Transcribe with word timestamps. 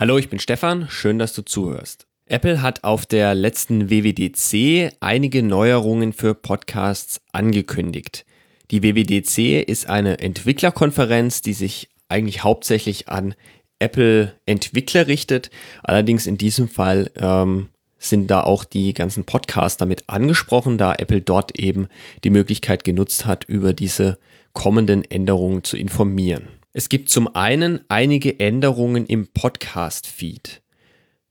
Hallo, 0.00 0.16
ich 0.16 0.30
bin 0.30 0.38
Stefan, 0.38 0.88
schön, 0.88 1.18
dass 1.18 1.34
du 1.34 1.42
zuhörst. 1.42 2.06
Apple 2.24 2.62
hat 2.62 2.84
auf 2.84 3.04
der 3.04 3.34
letzten 3.34 3.90
WWDC 3.90 4.94
einige 4.98 5.42
Neuerungen 5.42 6.14
für 6.14 6.32
Podcasts 6.32 7.20
angekündigt. 7.32 8.24
Die 8.70 8.82
WWDC 8.82 9.62
ist 9.62 9.90
eine 9.90 10.18
Entwicklerkonferenz, 10.18 11.42
die 11.42 11.52
sich 11.52 11.90
eigentlich 12.08 12.42
hauptsächlich 12.42 13.10
an 13.10 13.34
Apple-Entwickler 13.78 15.06
richtet. 15.06 15.50
Allerdings 15.82 16.26
in 16.26 16.38
diesem 16.38 16.70
Fall 16.70 17.10
ähm, 17.16 17.68
sind 17.98 18.30
da 18.30 18.42
auch 18.42 18.64
die 18.64 18.94
ganzen 18.94 19.24
Podcasts 19.24 19.76
damit 19.76 20.04
angesprochen, 20.06 20.78
da 20.78 20.94
Apple 20.94 21.20
dort 21.20 21.58
eben 21.58 21.88
die 22.24 22.30
Möglichkeit 22.30 22.84
genutzt 22.84 23.26
hat, 23.26 23.44
über 23.44 23.74
diese 23.74 24.18
kommenden 24.54 25.04
Änderungen 25.04 25.62
zu 25.62 25.76
informieren. 25.76 26.59
Es 26.72 26.88
gibt 26.88 27.08
zum 27.08 27.34
einen 27.34 27.80
einige 27.88 28.38
Änderungen 28.38 29.04
im 29.04 29.26
Podcast-Feed. 29.26 30.62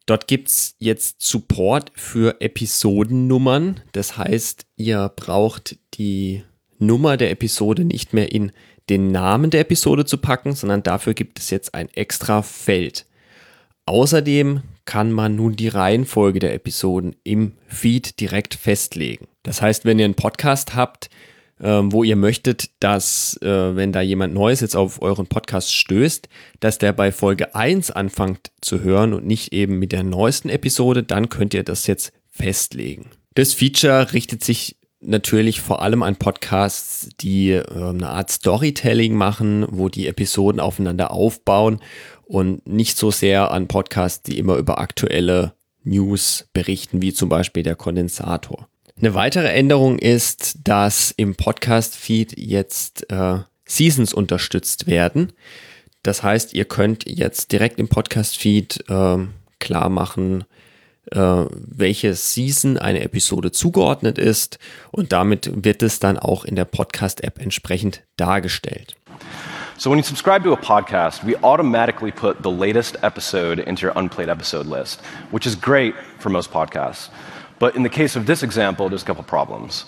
Dort 0.05 0.27
gibt 0.27 0.49
es 0.49 0.75
jetzt 0.79 1.21
Support 1.21 1.93
für 1.95 2.41
Episodennummern. 2.41 3.79
Das 3.93 4.17
heißt, 4.17 4.65
ihr 4.75 5.09
braucht 5.15 5.77
die 5.93 6.43
Nummer 6.77 7.15
der 7.15 7.31
Episode 7.31 7.85
nicht 7.85 8.13
mehr 8.13 8.33
in 8.33 8.51
den 8.89 9.11
Namen 9.11 9.49
der 9.49 9.61
Episode 9.61 10.03
zu 10.03 10.17
packen, 10.17 10.55
sondern 10.55 10.83
dafür 10.83 11.13
gibt 11.13 11.39
es 11.39 11.51
jetzt 11.51 11.73
ein 11.73 11.87
extra 11.93 12.41
Feld. 12.41 13.05
Außerdem 13.85 14.63
kann 14.83 15.13
man 15.13 15.37
nun 15.37 15.55
die 15.55 15.69
Reihenfolge 15.69 16.39
der 16.39 16.53
Episoden 16.53 17.15
im 17.23 17.53
Feed 17.67 18.19
direkt 18.19 18.55
festlegen. 18.55 19.27
Das 19.43 19.61
heißt, 19.61 19.85
wenn 19.85 19.99
ihr 19.99 20.05
einen 20.05 20.15
Podcast 20.15 20.75
habt, 20.75 21.09
ähm, 21.61 21.91
wo 21.91 22.03
ihr 22.03 22.15
möchtet, 22.15 22.69
dass, 22.79 23.37
äh, 23.41 23.75
wenn 23.75 23.91
da 23.91 24.01
jemand 24.01 24.33
Neues 24.33 24.61
jetzt 24.61 24.75
auf 24.75 25.01
euren 25.01 25.27
Podcast 25.27 25.73
stößt, 25.73 26.29
dass 26.59 26.77
der 26.77 26.93
bei 26.93 27.11
Folge 27.11 27.55
1 27.55 27.91
anfängt 27.91 28.51
zu 28.61 28.81
hören 28.81 29.13
und 29.13 29.25
nicht 29.25 29.53
eben 29.53 29.79
mit 29.79 29.91
der 29.91 30.03
neuesten 30.03 30.49
Episode, 30.49 31.03
dann 31.03 31.29
könnt 31.29 31.53
ihr 31.53 31.63
das 31.63 31.87
jetzt 31.87 32.13
festlegen. 32.29 33.09
Das 33.35 33.53
Feature 33.53 34.13
richtet 34.13 34.43
sich 34.43 34.77
natürlich 35.01 35.61
vor 35.61 35.81
allem 35.81 36.03
an 36.03 36.15
Podcasts, 36.15 37.09
die 37.19 37.51
äh, 37.51 37.63
eine 37.71 38.09
Art 38.09 38.31
Storytelling 38.31 39.13
machen, 39.13 39.65
wo 39.69 39.89
die 39.89 40.07
Episoden 40.07 40.59
aufeinander 40.59 41.11
aufbauen 41.11 41.79
und 42.25 42.67
nicht 42.67 42.97
so 42.97 43.11
sehr 43.11 43.51
an 43.51 43.67
Podcasts, 43.67 44.23
die 44.23 44.37
immer 44.37 44.57
über 44.57 44.79
aktuelle 44.79 45.53
News 45.83 46.49
berichten, 46.53 47.01
wie 47.01 47.13
zum 47.13 47.29
Beispiel 47.29 47.63
der 47.63 47.75
Kondensator. 47.75 48.67
Eine 49.01 49.13
weitere 49.13 49.47
Änderung 49.47 49.97
ist, 49.97 50.57
dass 50.67 51.11
im 51.15 51.35
Podcast-Feed 51.35 52.37
jetzt 52.37 53.09
äh, 53.09 53.37
Seasons 53.65 54.13
unterstützt 54.13 54.87
werden. 54.87 55.31
Das 56.03 56.21
heißt, 56.21 56.53
ihr 56.53 56.65
könnt 56.65 57.05
jetzt 57.07 57.53
direkt 57.53 57.79
im 57.79 57.87
Podcast-Feed 57.87 58.89
äh, 58.89 59.17
klar 59.61 59.87
machen, 59.87 60.43
äh, 61.11 61.17
welche 61.17 62.13
Season 62.13 62.77
eine 62.77 63.01
Episode 63.01 63.53
zugeordnet 63.53 64.17
ist 64.17 64.59
und 64.91 65.13
damit 65.13 65.63
wird 65.63 65.81
es 65.81 65.99
dann 65.99 66.19
auch 66.19 66.43
in 66.43 66.57
der 66.57 66.65
Podcast-App 66.65 67.39
entsprechend 67.39 68.03
dargestellt. 68.17 68.97
So 69.77 69.89
when 69.89 69.97
you 69.97 70.03
subscribe 70.03 70.43
to 70.43 70.51
a 70.51 70.57
podcast, 70.57 71.25
we 71.25 71.41
automatically 71.41 72.11
put 72.11 72.43
the 72.43 72.51
latest 72.51 73.01
episode 73.01 73.61
into 73.61 73.87
your 73.87 73.95
unplayed 73.95 74.27
episode 74.27 74.67
list, 74.67 74.99
which 75.31 75.45
is 75.45 75.55
great 75.55 75.93
for 76.17 76.29
most 76.29 76.51
podcasts. 76.51 77.09
But 77.59 77.75
in 77.75 77.83
the 77.83 77.89
case 77.89 78.15
of 78.15 78.25
this 78.25 78.41
example, 78.41 78.89
there's 78.89 79.03
a 79.03 79.05
couple 79.05 79.23
problems. 79.23 79.85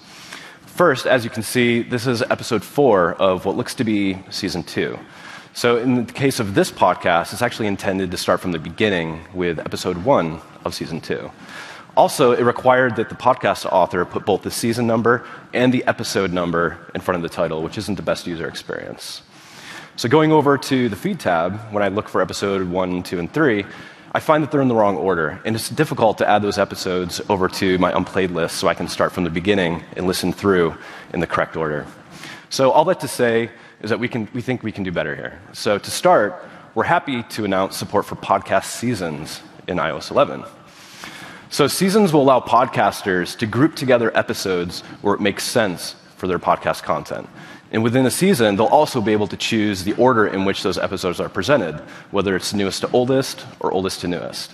First, 0.65 1.07
as 1.07 1.23
you 1.23 1.29
can 1.29 1.43
see, 1.43 1.81
this 1.81 2.05
is 2.05 2.21
episode 2.21 2.63
four 2.63 3.13
of 3.15 3.45
what 3.45 3.55
looks 3.55 3.75
to 3.75 3.83
be 3.83 4.17
season 4.29 4.63
two. 4.63 4.99
So 5.53 5.77
in 5.77 6.05
the 6.05 6.13
case 6.13 6.39
of 6.39 6.53
this 6.53 6.71
podcast, 6.71 7.33
it's 7.33 7.41
actually 7.41 7.67
intended 7.67 8.11
to 8.11 8.17
start 8.17 8.39
from 8.39 8.53
the 8.53 8.59
beginning 8.59 9.21
with 9.33 9.59
episode 9.59 9.97
one 10.05 10.39
of 10.63 10.73
season 10.73 11.01
two. 11.01 11.29
Also, 11.97 12.31
it 12.31 12.43
required 12.43 12.95
that 12.95 13.09
the 13.09 13.15
podcast 13.15 13.65
author 13.65 14.05
put 14.05 14.25
both 14.25 14.43
the 14.43 14.51
season 14.51 14.88
number 14.88 15.25
and 15.53 15.73
the 15.73 15.83
episode 15.85 16.31
number 16.31 16.77
in 16.95 17.01
front 17.01 17.17
of 17.17 17.21
the 17.21 17.35
title, 17.35 17.61
which 17.61 17.77
isn't 17.77 17.95
the 17.95 18.01
best 18.01 18.25
user 18.25 18.47
experience. 18.47 19.23
So 19.97 20.07
going 20.07 20.31
over 20.31 20.57
to 20.57 20.88
the 20.88 20.95
feed 20.95 21.19
tab, 21.19 21.59
when 21.73 21.83
I 21.83 21.89
look 21.89 22.07
for 22.07 22.21
episode 22.21 22.69
one, 22.69 23.03
two, 23.03 23.19
and 23.19 23.31
three, 23.31 23.65
I 24.13 24.19
find 24.19 24.44
that 24.44 24.51
they're 24.51 24.61
in 24.61 24.67
the 24.67 24.75
wrong 24.75 24.97
order, 24.97 25.39
and 25.45 25.55
it's 25.55 25.69
difficult 25.69 26.17
to 26.17 26.29
add 26.29 26.41
those 26.41 26.57
episodes 26.57 27.22
over 27.29 27.47
to 27.47 27.77
my 27.77 27.95
unplayed 27.95 28.31
list 28.31 28.57
so 28.57 28.67
I 28.67 28.73
can 28.73 28.89
start 28.89 29.13
from 29.13 29.23
the 29.23 29.29
beginning 29.29 29.83
and 29.95 30.05
listen 30.05 30.33
through 30.33 30.75
in 31.13 31.22
the 31.22 31.27
correct 31.27 31.55
order. 31.55 31.85
So 32.50 32.71
all 32.71 32.83
that 32.85 33.00
to 33.00 33.07
say 33.07 33.50
is 33.81 33.89
that 33.89 34.00
we, 34.00 34.09
can, 34.09 34.27
we 34.33 34.41
think 34.41 34.63
we 34.63 34.71
can 34.73 34.83
do 34.83 34.91
better 34.91 35.16
here. 35.16 35.39
So 35.53 35.77
to 35.77 35.91
start, 35.91 36.44
we're 36.75 36.83
happy 36.83 37.23
to 37.23 37.45
announce 37.45 37.77
support 37.77 38.05
for 38.05 38.17
podcast 38.17 38.66
seasons 38.66 39.41
in 39.69 39.77
iOS 39.77 40.11
11. 40.11 40.44
So 41.50 41.67
seasons 41.67 42.11
will 42.11 42.21
allow 42.21 42.41
podcasters 42.41 43.38
to 43.38 43.45
group 43.45 43.75
together 43.75 44.16
episodes 44.17 44.81
where 45.01 45.16
it 45.16 45.21
makes 45.21 45.45
sense 45.45 45.95
for 46.17 46.27
their 46.27 46.39
podcast 46.39 46.83
content. 46.83 47.29
And 47.71 47.83
within 47.83 48.05
a 48.05 48.11
season, 48.11 48.57
they'll 48.57 48.65
also 48.65 48.99
be 48.99 49.13
able 49.13 49.27
to 49.27 49.37
choose 49.37 49.83
the 49.85 49.93
order 49.93 50.27
in 50.27 50.43
which 50.43 50.61
those 50.61 50.77
episodes 50.77 51.19
are 51.21 51.29
presented, 51.29 51.79
whether 52.11 52.35
it's 52.35 52.53
newest 52.53 52.81
to 52.81 52.91
oldest 52.91 53.45
or 53.61 53.71
oldest 53.71 54.01
to 54.01 54.07
newest. 54.09 54.51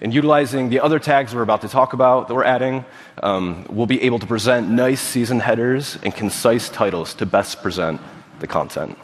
And 0.00 0.14
utilizing 0.14 0.68
the 0.68 0.80
other 0.80 0.98
tags 0.98 1.34
we're 1.34 1.42
about 1.42 1.62
to 1.62 1.68
talk 1.68 1.92
about 1.92 2.28
that 2.28 2.34
we're 2.34 2.44
adding, 2.44 2.84
um, 3.22 3.66
we'll 3.68 3.86
be 3.86 4.02
able 4.02 4.18
to 4.18 4.26
present 4.26 4.68
nice 4.68 5.00
season 5.00 5.40
headers 5.40 5.98
and 6.04 6.14
concise 6.14 6.68
titles 6.68 7.14
to 7.14 7.26
best 7.26 7.62
present 7.62 8.00
the 8.38 8.46
content. 8.46 8.96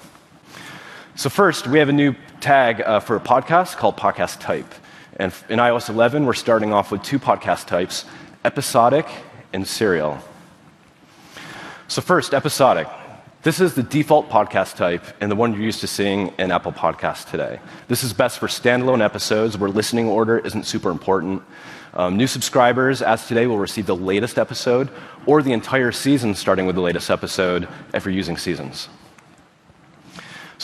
So, 1.17 1.31
first, 1.31 1.67
we 1.67 1.79
have 1.79 1.89
a 1.89 1.93
new 1.93 2.15
tag 2.41 2.81
uh, 2.81 3.01
for 3.01 3.17
a 3.17 3.21
podcast 3.21 3.77
called 3.77 3.97
podcast 3.97 4.41
type. 4.41 4.73
And 5.17 5.33
in 5.49 5.59
iOS 5.59 5.89
11, 5.89 6.27
we're 6.27 6.35
starting 6.35 6.73
off 6.73 6.93
with 6.93 7.03
two 7.03 7.19
podcast 7.19 7.67
types 7.67 8.05
episodic 8.45 9.07
and 9.53 9.67
serial. 9.67 10.19
So, 11.89 12.03
first, 12.03 12.35
episodic. 12.35 12.89
This 13.45 13.61
is 13.61 13.75
the 13.75 13.83
default 13.83 14.31
podcast 14.31 14.77
type 14.77 15.05
and 15.21 15.31
the 15.31 15.37
one 15.37 15.53
you're 15.53 15.61
used 15.61 15.83
to 15.83 15.87
seeing 15.87 16.33
in 16.39 16.51
Apple 16.51 16.73
Podcasts 16.73 17.31
today. 17.31 17.61
This 17.89 18.03
is 18.03 18.15
best 18.15 18.39
for 18.39 18.47
standalone 18.47 19.05
episodes 19.05 19.59
where 19.59 19.69
listening 19.69 20.07
order 20.07 20.39
isn't 20.39 20.65
super 20.65 20.91
important. 20.91 21.43
Um, 21.93 22.17
new 22.17 22.27
subscribers, 22.27 23.03
as 23.03 23.29
today, 23.29 23.47
will 23.47 23.59
receive 23.59 23.85
the 23.85 23.95
latest 23.95 24.39
episode 24.39 24.89
or 25.27 25.43
the 25.43 25.53
entire 25.53 25.93
season 25.93 26.35
starting 26.35 26.65
with 26.65 26.75
the 26.75 26.81
latest 26.81 27.11
episode 27.11 27.69
if 27.93 28.07
you're 28.07 28.15
using 28.15 28.39
seasons. 28.39 28.89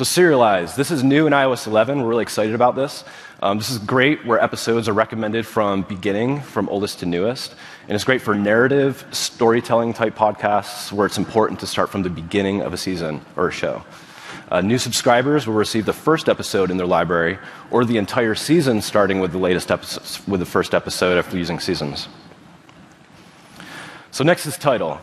So, 0.01 0.05
serialized. 0.05 0.79
This 0.79 0.91
is 0.91 1.05
new 1.05 1.27
in 1.27 1.35
iOS 1.35 1.67
11. 1.67 2.01
We're 2.01 2.09
really 2.09 2.23
excited 2.23 2.55
about 2.55 2.75
this. 2.75 3.05
Um, 3.43 3.59
this 3.59 3.69
is 3.69 3.77
great 3.77 4.25
where 4.25 4.43
episodes 4.43 4.89
are 4.89 4.95
recommended 4.95 5.47
from 5.47 5.83
beginning, 5.83 6.41
from 6.41 6.71
oldest 6.71 7.01
to 7.01 7.07
newest. 7.07 7.55
And 7.83 7.95
it's 7.95 8.05
great 8.05 8.23
for 8.23 8.35
narrative, 8.35 9.05
storytelling 9.11 9.93
type 9.93 10.17
podcasts 10.17 10.91
where 10.91 11.05
it's 11.05 11.19
important 11.19 11.61
to 11.61 11.67
start 11.67 11.91
from 11.91 12.03
the 12.03 12.09
beginning 12.09 12.63
of 12.63 12.73
a 12.73 12.79
season 12.79 13.21
or 13.37 13.49
a 13.49 13.53
show. 13.53 13.85
Uh, 14.51 14.63
new 14.63 14.79
subscribers 14.79 15.47
will 15.47 15.53
receive 15.53 15.85
the 15.85 15.93
first 15.93 16.31
episode 16.31 16.71
in 16.71 16.79
their 16.79 16.87
library 16.87 17.37
or 17.71 17.85
the 17.85 17.99
entire 17.99 18.35
season 18.35 18.81
starting 18.81 19.21
with 19.21 19.33
the 19.33 19.39
latest 19.39 19.71
episode, 19.71 20.27
with 20.27 20.41
the 20.41 20.47
first 20.47 20.73
episode 20.73 21.19
after 21.19 21.37
using 21.37 21.61
seasons. 21.61 22.09
So, 24.13 24.25
next 24.25 24.47
is 24.47 24.57
title 24.57 24.99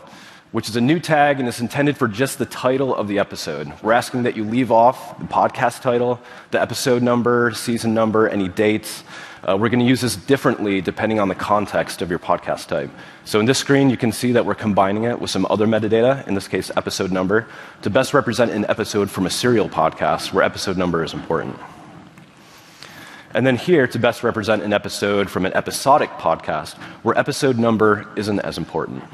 which 0.52 0.68
is 0.68 0.76
a 0.76 0.80
new 0.80 0.98
tag 0.98 1.38
and 1.38 1.48
is 1.48 1.60
intended 1.60 1.96
for 1.96 2.08
just 2.08 2.38
the 2.38 2.46
title 2.46 2.94
of 2.94 3.06
the 3.06 3.18
episode. 3.18 3.70
We're 3.82 3.92
asking 3.92 4.22
that 4.22 4.36
you 4.36 4.44
leave 4.44 4.72
off 4.72 5.18
the 5.18 5.26
podcast 5.26 5.82
title, 5.82 6.20
the 6.50 6.60
episode 6.60 7.02
number, 7.02 7.52
season 7.52 7.92
number, 7.92 8.28
any 8.28 8.48
dates. 8.48 9.04
Uh, 9.46 9.56
we're 9.60 9.68
going 9.68 9.80
to 9.80 9.86
use 9.86 10.00
this 10.00 10.16
differently 10.16 10.80
depending 10.80 11.20
on 11.20 11.28
the 11.28 11.34
context 11.34 12.00
of 12.00 12.08
your 12.08 12.18
podcast 12.18 12.66
type. 12.66 12.90
So 13.24 13.40
in 13.40 13.46
this 13.46 13.58
screen, 13.58 13.90
you 13.90 13.96
can 13.96 14.10
see 14.10 14.32
that 14.32 14.46
we're 14.46 14.54
combining 14.54 15.04
it 15.04 15.20
with 15.20 15.30
some 15.30 15.46
other 15.50 15.66
metadata, 15.66 16.26
in 16.26 16.34
this 16.34 16.48
case, 16.48 16.70
episode 16.76 17.12
number, 17.12 17.46
to 17.82 17.90
best 17.90 18.14
represent 18.14 18.50
an 18.50 18.64
episode 18.70 19.10
from 19.10 19.26
a 19.26 19.30
serial 19.30 19.68
podcast 19.68 20.32
where 20.32 20.42
episode 20.42 20.78
number 20.78 21.04
is 21.04 21.12
important. 21.12 21.58
And 23.34 23.46
then 23.46 23.56
here 23.56 23.86
to 23.86 23.98
best 23.98 24.24
represent 24.24 24.62
an 24.62 24.72
episode 24.72 25.28
from 25.28 25.44
an 25.44 25.52
episodic 25.52 26.08
podcast 26.12 26.74
where 27.02 27.16
episode 27.18 27.58
number 27.58 28.08
isn't 28.16 28.40
as 28.40 28.56
important. 28.56 29.04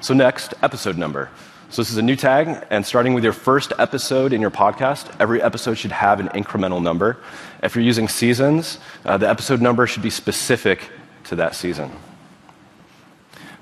So, 0.00 0.14
next, 0.14 0.54
episode 0.62 0.98
number. 0.98 1.30
So 1.68 1.82
this 1.82 1.90
is 1.90 1.96
a 1.96 2.02
new 2.02 2.14
tag, 2.14 2.64
and 2.70 2.86
starting 2.86 3.12
with 3.12 3.24
your 3.24 3.32
first 3.32 3.72
episode 3.76 4.32
in 4.32 4.40
your 4.40 4.52
podcast, 4.52 5.14
every 5.18 5.42
episode 5.42 5.74
should 5.74 5.90
have 5.90 6.20
an 6.20 6.28
incremental 6.28 6.80
number. 6.80 7.18
If 7.60 7.74
you're 7.74 7.84
using 7.84 8.06
seasons, 8.06 8.78
uh, 9.04 9.16
the 9.16 9.28
episode 9.28 9.60
number 9.60 9.84
should 9.88 10.02
be 10.02 10.10
specific 10.10 10.88
to 11.24 11.36
that 11.36 11.56
season. 11.56 11.90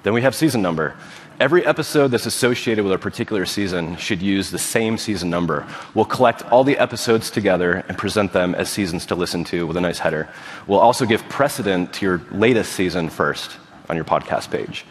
Then 0.03 0.13
we 0.13 0.21
have 0.21 0.35
season 0.35 0.61
number. 0.61 0.97
Every 1.41 1.65
episode 1.65 2.09
that's 2.09 2.27
associated 2.27 2.85
with 2.85 2.93
a 2.93 2.99
particular 2.99 3.47
season 3.47 3.97
should 3.97 4.21
use 4.21 4.51
the 4.51 4.59
same 4.59 4.99
season 4.99 5.31
number. 5.31 5.67
We'll 5.95 6.05
collect 6.05 6.43
all 6.53 6.63
the 6.63 6.77
episodes 6.77 7.31
together 7.31 7.85
and 7.89 7.97
present 7.97 8.35
them 8.35 8.55
as 8.55 8.69
seasons 8.69 9.07
to 9.07 9.15
listen 9.15 9.45
to 9.45 9.67
with 9.67 9.79
a 9.79 9.81
nice 9.81 9.99
header. 9.99 10.29
We'll 10.67 10.79
also 10.79 11.07
give 11.07 11.27
precedent 11.31 11.95
to 11.95 12.07
your 12.07 12.23
latest 12.31 12.73
season 12.73 13.09
first 13.09 13.57
on 13.89 13.97
your 13.97 14.05
podcast 14.05 14.51
page. 14.51 14.85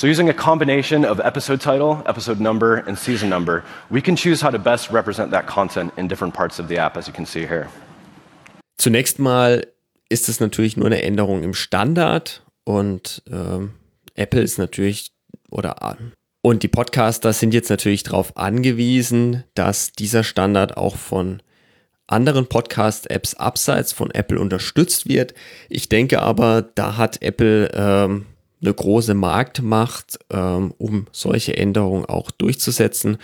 So, 0.00 0.06
using 0.06 0.30
a 0.30 0.32
combination 0.32 1.04
of 1.04 1.20
episode 1.20 1.60
title, 1.60 2.02
episode 2.06 2.40
number, 2.40 2.76
and 2.76 2.96
season 2.96 3.28
number, 3.28 3.62
we 3.90 4.00
can 4.00 4.16
choose 4.16 4.40
how 4.40 4.50
to 4.50 4.58
best 4.58 4.90
represent 4.90 5.30
that 5.32 5.46
content 5.46 5.92
in 5.98 6.08
different 6.08 6.32
parts 6.32 6.58
of 6.58 6.68
the 6.68 6.78
app, 6.78 6.96
as 6.96 7.06
you 7.06 7.12
can 7.12 7.26
see 7.26 7.46
here. 7.46 7.68
Zunächst 8.78 9.18
mal 9.18 9.66
ist 10.08 10.30
es 10.30 10.40
natürlich 10.40 10.78
nur 10.78 10.86
eine 10.86 11.02
Änderung 11.02 11.42
im 11.42 11.52
Standard 11.52 12.42
und 12.64 13.22
ähm, 13.30 13.72
Apple 14.14 14.40
ist 14.40 14.56
natürlich 14.56 15.12
oder 15.50 15.76
und 16.40 16.62
die 16.62 16.68
Podcaster 16.68 17.34
sind 17.34 17.52
jetzt 17.52 17.68
natürlich 17.68 18.02
darauf 18.02 18.38
angewiesen, 18.38 19.44
dass 19.52 19.92
dieser 19.92 20.24
Standard 20.24 20.78
auch 20.78 20.96
von 20.96 21.42
anderen 22.06 22.46
Podcast-Apps 22.46 23.34
abseits 23.34 23.92
von 23.92 24.10
Apple 24.12 24.40
unterstützt 24.40 25.10
wird. 25.10 25.34
Ich 25.68 25.90
denke 25.90 26.22
aber, 26.22 26.62
da 26.74 26.96
hat 26.96 27.20
Apple 27.20 27.70
ähm, 27.74 28.24
eine 28.62 28.74
große 28.74 29.14
Marktmacht, 29.14 30.18
ähm, 30.30 30.74
um 30.78 31.06
solche 31.12 31.56
Änderungen 31.56 32.04
auch 32.04 32.30
durchzusetzen. 32.30 33.18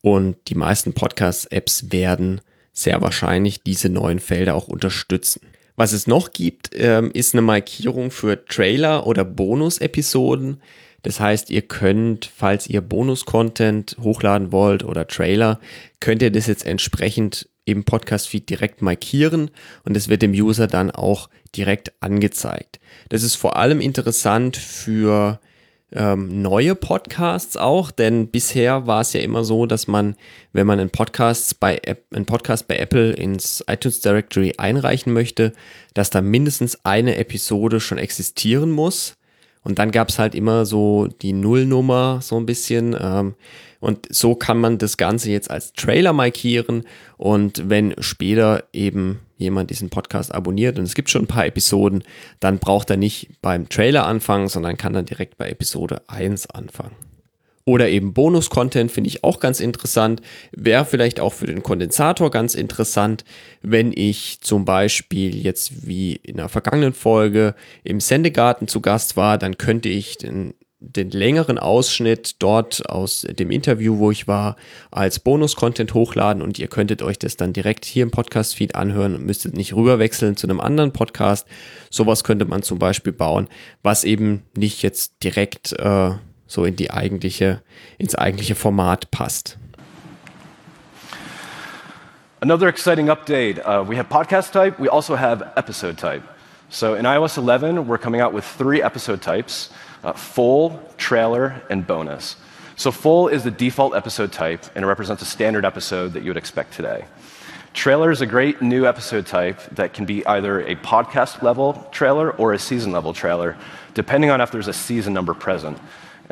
Und 0.00 0.36
die 0.48 0.54
meisten 0.54 0.92
Podcast-Apps 0.92 1.92
werden 1.92 2.40
sehr 2.72 3.00
wahrscheinlich 3.00 3.62
diese 3.62 3.88
neuen 3.88 4.18
Felder 4.18 4.54
auch 4.54 4.68
unterstützen. 4.68 5.42
Was 5.76 5.92
es 5.92 6.06
noch 6.06 6.32
gibt, 6.32 6.70
ähm, 6.74 7.10
ist 7.12 7.34
eine 7.34 7.42
Markierung 7.42 8.10
für 8.10 8.44
Trailer 8.44 9.06
oder 9.06 9.24
Bonus-Episoden. 9.24 10.60
Das 11.02 11.18
heißt, 11.18 11.50
ihr 11.50 11.62
könnt, 11.62 12.30
falls 12.34 12.66
ihr 12.66 12.80
Bonus-Content 12.80 13.96
hochladen 14.00 14.52
wollt 14.52 14.84
oder 14.84 15.06
Trailer, 15.06 15.60
könnt 16.00 16.22
ihr 16.22 16.30
das 16.30 16.46
jetzt 16.46 16.66
entsprechend 16.66 17.48
im 17.64 17.84
Podcast-Feed 17.84 18.48
direkt 18.48 18.82
markieren 18.82 19.50
und 19.84 19.96
es 19.96 20.08
wird 20.08 20.22
dem 20.22 20.32
User 20.32 20.66
dann 20.66 20.90
auch 20.90 21.28
direkt 21.56 21.92
angezeigt. 22.00 22.80
Das 23.08 23.22
ist 23.22 23.36
vor 23.36 23.56
allem 23.56 23.80
interessant 23.80 24.56
für 24.56 25.38
ähm, 25.92 26.42
neue 26.42 26.74
Podcasts 26.74 27.56
auch, 27.56 27.90
denn 27.90 28.28
bisher 28.28 28.86
war 28.86 29.02
es 29.02 29.12
ja 29.12 29.20
immer 29.20 29.44
so, 29.44 29.66
dass 29.66 29.86
man, 29.86 30.16
wenn 30.52 30.66
man 30.66 30.80
einen 30.80 30.90
Podcast 30.90 31.60
bei, 31.60 31.80
einen 32.12 32.26
Podcast 32.26 32.66
bei 32.66 32.76
Apple 32.76 33.12
ins 33.12 33.62
iTunes 33.68 34.00
Directory 34.00 34.54
einreichen 34.56 35.12
möchte, 35.12 35.52
dass 35.94 36.10
da 36.10 36.20
mindestens 36.20 36.84
eine 36.84 37.16
Episode 37.16 37.78
schon 37.80 37.98
existieren 37.98 38.70
muss. 38.70 39.16
Und 39.64 39.78
dann 39.78 39.92
gab 39.92 40.08
es 40.08 40.18
halt 40.18 40.34
immer 40.34 40.64
so 40.66 41.06
die 41.20 41.32
Nullnummer 41.32 42.20
so 42.20 42.36
ein 42.36 42.46
bisschen. 42.46 42.96
Ähm, 42.98 43.34
und 43.82 44.06
so 44.10 44.36
kann 44.36 44.58
man 44.58 44.78
das 44.78 44.96
Ganze 44.96 45.32
jetzt 45.32 45.50
als 45.50 45.72
Trailer 45.72 46.12
markieren. 46.12 46.84
Und 47.16 47.68
wenn 47.68 47.96
später 47.98 48.62
eben 48.72 49.18
jemand 49.38 49.70
diesen 49.70 49.90
Podcast 49.90 50.32
abonniert 50.32 50.78
und 50.78 50.84
es 50.84 50.94
gibt 50.94 51.10
schon 51.10 51.24
ein 51.24 51.26
paar 51.26 51.46
Episoden, 51.46 52.04
dann 52.38 52.60
braucht 52.60 52.90
er 52.90 52.96
nicht 52.96 53.30
beim 53.42 53.68
Trailer 53.68 54.06
anfangen, 54.06 54.46
sondern 54.46 54.76
kann 54.76 54.92
dann 54.92 55.04
direkt 55.04 55.36
bei 55.36 55.50
Episode 55.50 56.00
1 56.06 56.48
anfangen. 56.50 56.94
Oder 57.64 57.88
eben 57.88 58.14
Bonus-Content 58.14 58.92
finde 58.92 59.08
ich 59.08 59.24
auch 59.24 59.40
ganz 59.40 59.58
interessant. 59.58 60.22
Wäre 60.52 60.84
vielleicht 60.84 61.18
auch 61.18 61.32
für 61.32 61.46
den 61.46 61.64
Kondensator 61.64 62.30
ganz 62.30 62.54
interessant, 62.54 63.24
wenn 63.62 63.92
ich 63.92 64.42
zum 64.42 64.64
Beispiel 64.64 65.36
jetzt 65.36 65.88
wie 65.88 66.14
in 66.14 66.36
der 66.36 66.48
vergangenen 66.48 66.92
Folge 66.92 67.56
im 67.82 67.98
Sendegarten 67.98 68.68
zu 68.68 68.80
Gast 68.80 69.16
war, 69.16 69.38
dann 69.38 69.58
könnte 69.58 69.88
ich 69.88 70.18
den 70.18 70.54
den 70.82 71.10
längeren 71.10 71.58
Ausschnitt 71.58 72.42
dort 72.42 72.88
aus 72.88 73.22
dem 73.22 73.50
Interview, 73.50 73.98
wo 73.98 74.10
ich 74.10 74.26
war, 74.26 74.56
als 74.90 75.20
Bonus-Content 75.20 75.94
hochladen 75.94 76.42
und 76.42 76.58
ihr 76.58 76.68
könntet 76.68 77.02
euch 77.02 77.18
das 77.18 77.36
dann 77.36 77.52
direkt 77.52 77.84
hier 77.84 78.02
im 78.02 78.10
Podcast-Feed 78.10 78.74
anhören 78.74 79.14
und 79.14 79.24
müsstet 79.24 79.56
nicht 79.56 79.74
rüberwechseln 79.74 80.36
zu 80.36 80.46
einem 80.46 80.60
anderen 80.60 80.92
Podcast. 80.92 81.46
Sowas 81.90 82.24
könnte 82.24 82.44
man 82.44 82.62
zum 82.62 82.78
Beispiel 82.78 83.12
bauen, 83.12 83.48
was 83.82 84.04
eben 84.04 84.42
nicht 84.56 84.82
jetzt 84.82 85.22
direkt 85.22 85.72
äh, 85.78 86.10
so 86.46 86.64
in 86.64 86.76
die 86.76 86.90
eigentliche, 86.90 87.62
ins 87.98 88.14
eigentliche 88.14 88.54
Format 88.54 89.10
passt. 89.10 89.58
Another 92.40 92.66
exciting 92.66 93.08
update. 93.08 93.64
Uh, 93.64 93.84
we 93.86 93.96
have 93.96 94.08
podcast 94.08 94.52
type. 94.52 94.76
We 94.80 94.90
also 94.90 95.16
have 95.16 95.52
episode 95.56 95.96
type. 95.96 96.24
So 96.70 96.94
in 96.94 97.04
iOS 97.04 97.38
11, 97.38 97.86
we're 97.86 97.98
coming 97.98 98.20
out 98.20 98.32
with 98.34 98.44
three 98.44 98.82
episode 98.82 99.22
types. 99.22 99.70
Uh, 100.02 100.12
full, 100.12 100.82
trailer, 100.96 101.62
and 101.70 101.86
bonus. 101.86 102.36
So, 102.76 102.90
full 102.90 103.28
is 103.28 103.44
the 103.44 103.50
default 103.50 103.94
episode 103.94 104.32
type, 104.32 104.64
and 104.74 104.84
it 104.84 104.88
represents 104.88 105.22
a 105.22 105.26
standard 105.26 105.64
episode 105.64 106.14
that 106.14 106.22
you 106.22 106.30
would 106.30 106.36
expect 106.36 106.72
today. 106.72 107.04
Trailer 107.74 108.10
is 108.10 108.20
a 108.20 108.26
great 108.26 108.60
new 108.60 108.86
episode 108.86 109.26
type 109.26 109.58
that 109.70 109.94
can 109.94 110.04
be 110.04 110.26
either 110.26 110.60
a 110.60 110.76
podcast 110.76 111.42
level 111.42 111.88
trailer 111.90 112.30
or 112.32 112.52
a 112.52 112.58
season 112.58 112.92
level 112.92 113.14
trailer, 113.14 113.56
depending 113.94 114.30
on 114.30 114.40
if 114.40 114.50
there's 114.50 114.68
a 114.68 114.74
season 114.74 115.14
number 115.14 115.32
present. 115.32 115.78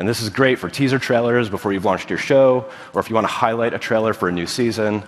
And 0.01 0.09
this 0.09 0.19
is 0.19 0.29
great 0.31 0.57
for 0.57 0.67
teaser 0.67 0.97
trailers 0.97 1.47
before 1.47 1.73
you've 1.73 1.85
launched 1.85 2.09
your 2.09 2.17
show, 2.17 2.65
or 2.95 3.01
if 3.01 3.07
you 3.07 3.13
want 3.13 3.27
to 3.27 3.31
highlight 3.31 3.75
a 3.75 3.77
trailer 3.77 4.15
for 4.15 4.29
a 4.29 4.31
new 4.31 4.47
season. 4.47 5.03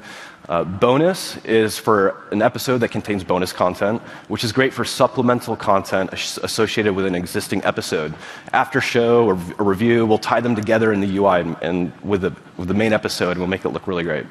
Uh, 0.48 0.64
bonus 0.64 1.38
is 1.46 1.80
for 1.80 2.16
an 2.30 2.44
episode 2.44 2.78
that 2.78 2.90
contains 2.90 3.24
bonus 3.24 3.52
content, 3.52 4.04
which 4.28 4.44
is 4.44 4.52
great 4.52 4.72
for 4.72 4.86
supplemental 4.86 5.56
content 5.56 6.14
associated 6.14 6.94
with 6.96 7.08
an 7.08 7.16
existing 7.16 7.66
episode. 7.66 8.14
After 8.52 8.80
show 8.82 9.26
or 9.26 9.34
a 9.58 9.64
review, 9.64 10.06
we'll 10.06 10.20
tie 10.20 10.42
them 10.42 10.56
together 10.56 10.94
in 10.94 11.02
the 11.02 11.18
UI 11.18 11.42
and, 11.42 11.58
and 11.64 11.92
with, 12.04 12.22
the, 12.22 12.32
with 12.58 12.68
the 12.68 12.76
main 12.76 12.94
episode, 12.94 13.32
and 13.32 13.40
we'll 13.40 13.48
make 13.48 13.66
it 13.66 13.70
look 13.70 13.88
really 13.88 14.04
great. 14.04 14.28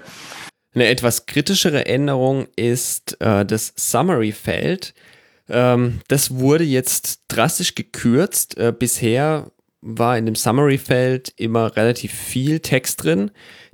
Eine 0.77 0.87
etwas 0.87 1.27
kritischere 1.27 1.87
Änderung 1.87 2.47
ist 2.55 3.21
äh, 3.21 3.45
das 3.45 3.73
Summary-Feld. 3.75 4.95
Ähm, 5.49 6.03
das 6.07 6.31
wurde 6.31 6.63
jetzt 6.63 7.23
drastisch 7.27 7.75
gekürzt. 7.75 8.57
Äh, 8.59 8.73
bisher 8.73 9.51
war 9.83 10.17
in 10.17 10.27
dem 10.27 10.35
Summary-Feld 10.35 11.35
immer 11.37 11.77
relativ 11.77 12.13
viel 12.13 12.61
Text 12.61 13.03
drin 13.03 13.31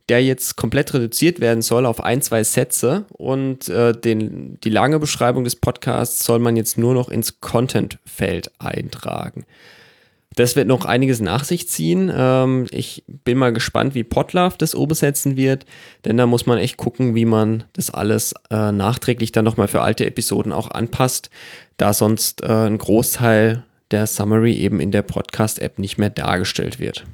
der 0.09 0.25
jetzt 0.25 0.57
komplett 0.57 0.95
reduziert 0.95 1.41
werden 1.41 1.63
soll 1.63 1.85
auf 1.85 2.03
ein, 2.03 2.23
zwei 2.23 2.43
Sätze 2.43 3.05
und 3.11 3.69
äh, 3.69 3.93
den, 3.93 4.59
die 4.61 4.71
lange 4.71 4.99
Beschreibung 4.99 5.45
des 5.45 5.57
Podcasts 5.57 6.25
soll 6.25 6.38
man 6.38 6.57
jetzt 6.57 6.79
nur 6.79 6.95
noch 6.95 7.09
ins 7.09 7.41
Content-Feld 7.41 8.50
eintragen. 8.59 9.45
Das 10.35 10.57
wird 10.57 10.69
noch 10.69 10.85
einiges 10.85 11.21
nach 11.21 11.45
sich 11.45 11.69
ziehen. 11.69 12.12
Ähm, 12.15 12.67
ich 12.71 13.03
bin 13.07 13.38
mal 13.38 13.53
gespannt, 13.53 13.95
wie 13.95 14.05
Podlove 14.05 14.57
das 14.57 14.75
umsetzen 14.75 15.37
wird, 15.37 15.67
denn 16.05 16.17
da 16.17 16.27
muss 16.27 16.47
man 16.47 16.59
echt 16.59 16.77
gucken, 16.77 17.15
wie 17.15 17.25
man 17.25 17.65
das 17.73 17.91
alles 17.91 18.35
äh, 18.50 18.73
nachträglich 18.73 19.33
dann 19.33 19.45
nochmal 19.45 19.69
für 19.69 19.83
alte 19.83 20.07
Episoden 20.07 20.53
auch 20.53 20.71
anpasst, 20.71 21.29
da 21.77 21.93
sonst 21.93 22.43
äh, 22.43 22.47
ein 22.47 22.79
Großteil 22.79 23.65
der 23.90 24.07
Summary 24.07 24.54
eben 24.54 24.80
in 24.80 24.90
der 24.90 25.02
Podcast-App 25.02 25.78
nicht 25.78 25.99
mehr 25.99 26.11
dargestellt 26.11 26.78
wird. 26.78 27.04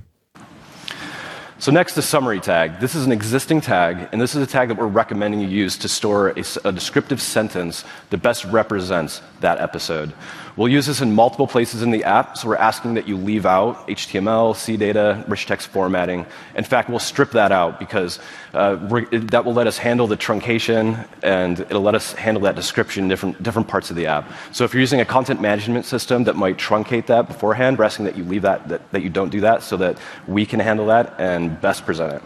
So 1.59 1.71
next, 1.71 1.95
the 1.95 2.03
summary 2.03 2.41
tag. 2.41 2.81
This 2.81 2.95
is 2.95 3.07
an 3.07 3.13
existing 3.13 3.63
tag, 3.63 4.09
and 4.13 4.21
this 4.21 4.35
is 4.35 4.43
a 4.43 4.47
tag 4.47 4.69
that 4.69 4.77
we're 4.77 4.87
recommending 4.87 5.41
you 5.41 5.49
use 5.49 5.79
to 5.79 5.89
store 5.89 6.31
a, 6.37 6.45
a 6.65 6.73
descriptive 6.73 7.23
sentence 7.23 7.85
that 8.11 8.23
best 8.23 8.45
represents 8.45 9.23
that 9.41 9.61
episode. 9.61 10.13
We'll 10.57 10.69
use 10.69 10.87
this 10.87 11.01
in 11.01 11.13
multiple 11.13 11.49
places 11.49 11.83
in 11.83 11.91
the 11.91 12.05
app, 12.05 12.39
so 12.39 12.47
we're 12.47 12.55
asking 12.55 12.95
that 12.95 13.09
you 13.09 13.17
leave 13.17 13.45
out 13.45 13.89
HTML, 13.89 14.55
CData, 14.55 15.29
rich 15.29 15.47
text 15.47 15.67
formatting. 15.67 16.27
In 16.55 16.63
fact, 16.63 16.89
we'll 16.89 17.01
strip 17.01 17.33
that 17.33 17.51
out 17.51 17.81
because 17.81 18.21
uh, 18.53 18.77
that 18.77 19.45
will 19.45 19.53
let 19.53 19.67
us 19.67 19.79
handle 19.79 20.07
the 20.07 20.17
truncation 20.17 21.09
and 21.25 21.59
it'll 21.59 21.83
let 21.83 21.97
us 21.97 22.13
handle 22.13 22.45
that 22.45 22.55
description 22.55 23.03
in 23.03 23.09
different, 23.09 23.43
different 23.43 23.67
parts 23.67 23.91
of 23.91 23.97
the 23.97 24.07
app. 24.07 24.31
So 24.53 24.63
if 24.63 24.73
you're 24.73 24.81
using 24.81 25.01
a 25.01 25.05
content 25.05 25.41
management 25.41 25.87
system 25.87 26.23
that 26.25 26.37
might 26.37 26.57
truncate 26.57 27.07
that 27.07 27.27
beforehand, 27.27 27.77
we're 27.77 27.85
asking 27.87 28.05
that 28.05 28.17
you 28.17 28.23
leave 28.23 28.43
that, 28.43 28.69
that, 28.69 28.93
that 28.93 29.03
you 29.03 29.11
don't 29.11 29.31
do 29.31 29.41
that 29.41 29.65
so 29.65 29.77
that 29.79 29.99
we 30.29 30.47
can 30.47 30.61
handle 30.61 30.87
that 30.87 31.17
and 31.19 31.61
best 31.61 31.85
present 31.85 32.13
it. 32.13 32.23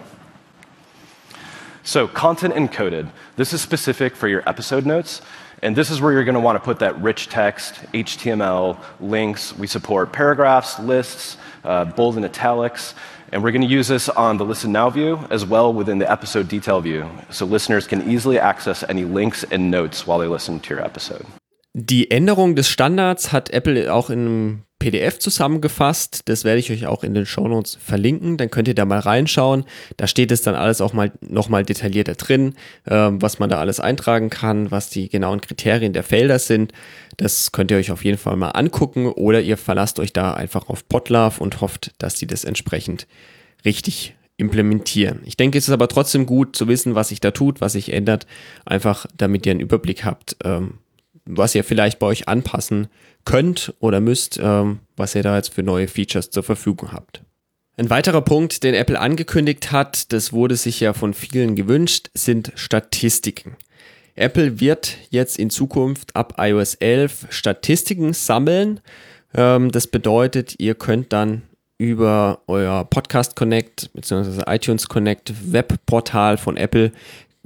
So, 1.83 2.07
content 2.07 2.53
encoded. 2.53 3.09
This 3.37 3.55
is 3.55 3.63
specific 3.63 4.15
for 4.15 4.29
your 4.29 4.47
episode 4.47 4.85
notes. 4.85 5.23
And 5.62 5.75
this 5.75 5.91
is 5.91 6.00
where 6.00 6.12
you're 6.12 6.25
going 6.25 6.35
to 6.35 6.41
want 6.41 6.57
to 6.57 6.65
put 6.65 6.79
that 6.79 7.00
rich 7.00 7.29
text, 7.29 7.75
HTML, 7.93 8.79
links. 9.00 9.57
We 9.57 9.67
support 9.67 10.12
paragraphs, 10.12 10.79
lists, 10.79 11.37
uh, 11.65 11.85
bold 11.85 12.17
and 12.17 12.25
italics. 12.25 12.95
And 13.33 13.43
we're 13.43 13.50
going 13.50 13.62
to 13.62 13.69
use 13.69 13.88
this 13.88 14.09
on 14.09 14.38
the 14.38 14.45
Listen 14.45 14.73
Now 14.73 14.88
view 14.88 15.19
as 15.31 15.45
well 15.45 15.73
within 15.73 15.99
the 15.99 16.11
episode 16.11 16.49
detail 16.49 16.81
view. 16.81 17.11
So 17.31 17.45
listeners 17.45 17.87
can 17.87 18.09
easily 18.09 18.38
access 18.38 18.85
any 18.88 19.05
links 19.05 19.45
and 19.50 19.71
notes 19.71 20.07
while 20.07 20.19
they 20.19 20.29
listen 20.29 20.61
to 20.61 20.75
your 20.75 20.85
episode. 20.85 21.27
Die 21.75 22.07
Änderung 22.11 22.55
des 22.55 22.67
Standards 22.67 23.31
hat 23.33 23.50
Apple 23.53 23.93
auch 23.93 24.11
in 24.11 24.19
einem 24.21 24.65
PDF 24.79 25.19
zusammengefasst. 25.19 26.23
Das 26.27 26.45
werde 26.45 26.61
ich 26.61 26.71
euch 26.71 26.87
auch 26.87 27.03
in 27.03 27.15
den 27.15 27.27
Shownotes 27.27 27.77
verlinken. 27.81 28.37
Dann 28.37 28.51
könnt 28.51 28.69
ihr 28.69 28.75
da 28.75 28.85
mal 28.85 29.01
reinschauen. 29.01 29.65
Da 29.97 30.07
steht 30.07 30.31
es 30.31 30.43
dann 30.43 30.55
alles 30.55 30.81
auch 30.81 30.93
mal 30.93 31.13
nochmal 31.21 31.65
detaillierter 31.65 32.15
drin, 32.15 32.55
äh, 32.85 33.09
was 33.11 33.39
man 33.39 33.51
da 33.51 33.59
alles 33.59 33.81
eintragen 33.81 34.31
kann, 34.31 34.71
was 34.71 34.91
die 34.91 35.09
genauen 35.09 35.41
Kriterien 35.41 35.93
der 35.93 36.05
Felder 36.05 36.39
sind. 36.39 36.73
Das 37.17 37.51
könnt 37.53 37.71
ihr 37.71 37.77
euch 37.77 37.91
auf 37.91 38.05
jeden 38.05 38.19
Fall 38.19 38.37
mal 38.37 38.51
angucken 38.51 39.07
oder 39.07 39.41
ihr 39.41 39.57
verlasst 39.57 39.99
euch 39.99 40.13
da 40.13 40.35
einfach 40.35 40.69
auf 40.69 40.89
Potlove 40.89 41.41
und 41.41 41.61
hofft, 41.61 41.93
dass 41.99 42.15
die 42.15 42.27
das 42.27 42.45
entsprechend 42.45 43.07
richtig 43.65 44.15
implementieren. 44.37 45.21
Ich 45.25 45.37
denke, 45.37 45.59
es 45.59 45.67
ist 45.67 45.75
aber 45.75 45.89
trotzdem 45.89 46.25
gut 46.25 46.55
zu 46.55 46.69
wissen, 46.69 46.95
was 46.95 47.09
sich 47.09 47.19
da 47.19 47.33
tut, 47.33 47.61
was 47.61 47.73
sich 47.73 47.93
ändert, 47.93 48.27
einfach 48.65 49.07
damit 49.17 49.45
ihr 49.45 49.51
einen 49.51 49.61
Überblick 49.61 50.05
habt, 50.05 50.37
ähm, 50.45 50.79
was 51.25 51.55
ihr 51.57 51.65
vielleicht 51.65 51.99
bei 51.99 52.07
euch 52.07 52.29
anpassen 52.29 52.87
könnt 53.29 53.75
oder 53.79 54.01
müsst, 54.01 54.41
ähm, 54.43 54.81
was 54.97 55.15
ihr 55.15 55.23
da 55.23 55.37
jetzt 55.37 55.53
für 55.53 55.63
neue 55.63 55.87
Features 55.87 56.31
zur 56.31 56.43
Verfügung 56.43 56.93
habt. 56.93 57.23
Ein 57.77 57.91
weiterer 57.91 58.23
Punkt, 58.23 58.65
den 58.65 58.75
Apple 58.75 58.99
angekündigt 58.99 59.71
hat, 59.71 60.15
das 60.15 60.33
wurde 60.33 60.57
sich 60.57 60.81
ja 60.81 60.95
von 60.95 61.13
vielen 61.13 61.55
gewünscht, 61.55 62.09
sind 62.15 62.53
Statistiken. 62.55 63.57
Apple 64.15 64.61
wird 64.61 64.97
jetzt 65.11 65.39
in 65.39 65.51
Zukunft 65.51 66.17
ab 66.17 66.37
iOS 66.39 66.77
11 66.77 67.27
Statistiken 67.29 68.15
sammeln. 68.15 68.81
Ähm, 69.35 69.71
das 69.73 69.89
bedeutet, 69.89 70.55
ihr 70.59 70.75
könnt 70.75 71.13
dann 71.13 71.43
über 71.77 72.41
euer 72.47 72.87
Podcast 72.87 73.37
Connect 73.37 73.91
bzw. 73.93 74.43
iTunes 74.47 74.89
Connect 74.89 75.53
Webportal 75.53 76.39
von 76.39 76.57
Apple 76.57 76.93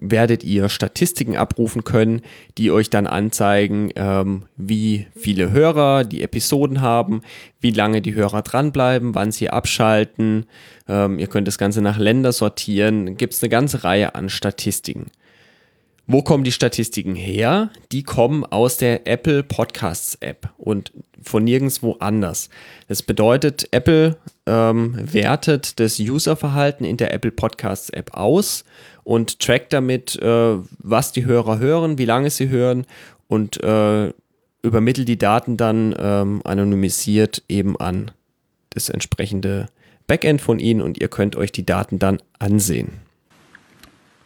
werdet 0.02 0.44
ihr 0.44 0.68
Statistiken 0.68 1.36
abrufen 1.36 1.84
können, 1.84 2.22
die 2.58 2.70
euch 2.70 2.90
dann 2.90 3.06
anzeigen, 3.06 3.90
ähm, 3.94 4.44
wie 4.56 5.06
viele 5.16 5.50
Hörer 5.52 6.04
die 6.04 6.22
Episoden 6.22 6.80
haben, 6.80 7.22
wie 7.60 7.70
lange 7.70 8.02
die 8.02 8.14
Hörer 8.14 8.42
dranbleiben, 8.42 9.14
wann 9.14 9.32
sie 9.32 9.48
abschalten. 9.48 10.46
Ähm, 10.88 11.18
ihr 11.18 11.28
könnt 11.28 11.46
das 11.46 11.58
Ganze 11.58 11.80
nach 11.80 11.98
Länder 11.98 12.32
sortieren. 12.32 13.16
Gibt 13.16 13.34
es 13.34 13.42
eine 13.42 13.50
ganze 13.50 13.84
Reihe 13.84 14.14
an 14.14 14.28
Statistiken. 14.28 15.06
Wo 16.12 16.20
kommen 16.20 16.44
die 16.44 16.52
Statistiken 16.52 17.14
her? 17.14 17.70
Die 17.90 18.02
kommen 18.02 18.44
aus 18.44 18.76
der 18.76 19.06
Apple 19.06 19.42
Podcasts 19.42 20.14
App 20.16 20.50
und 20.58 20.92
von 21.22 21.42
nirgendwo 21.42 21.92
anders. 22.00 22.50
Das 22.86 23.02
bedeutet, 23.02 23.66
Apple 23.70 24.18
ähm, 24.44 24.94
wertet 25.10 25.80
das 25.80 25.98
Userverhalten 25.98 26.84
in 26.84 26.98
der 26.98 27.14
Apple 27.14 27.30
Podcasts 27.30 27.88
App 27.88 28.12
aus 28.12 28.64
und 29.04 29.38
trackt 29.38 29.72
damit, 29.72 30.20
äh, 30.20 30.58
was 30.80 31.12
die 31.12 31.24
Hörer 31.24 31.58
hören, 31.58 31.96
wie 31.96 32.04
lange 32.04 32.28
sie 32.28 32.50
hören 32.50 32.84
und 33.26 33.62
äh, 33.62 34.12
übermittelt 34.60 35.08
die 35.08 35.18
Daten 35.18 35.56
dann 35.56 35.94
ähm, 35.98 36.42
anonymisiert 36.44 37.42
eben 37.48 37.80
an 37.80 38.10
das 38.68 38.90
entsprechende 38.90 39.70
Backend 40.06 40.42
von 40.42 40.58
Ihnen 40.58 40.82
und 40.82 40.98
ihr 41.00 41.08
könnt 41.08 41.36
euch 41.36 41.52
die 41.52 41.64
Daten 41.64 41.98
dann 41.98 42.18
ansehen. 42.38 43.00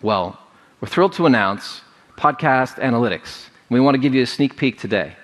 Well, 0.02 0.32
we're 0.80 0.88
thrilled 0.88 1.14
to 1.14 1.24
announce 1.24 1.80
Podcast 2.18 2.74
Analytics. 2.74 3.46
We 3.70 3.80
want 3.80 3.94
to 3.94 3.98
give 3.98 4.14
you 4.14 4.22
a 4.22 4.26
sneak 4.26 4.58
peek 4.58 4.78
today. 4.78 5.16